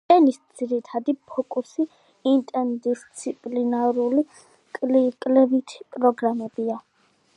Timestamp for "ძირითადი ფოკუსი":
0.59-1.85